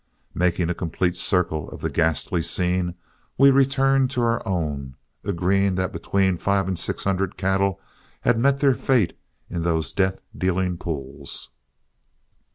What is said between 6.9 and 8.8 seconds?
hundred cattle had met their